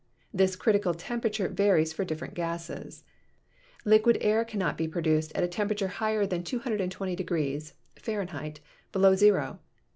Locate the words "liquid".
3.85-4.17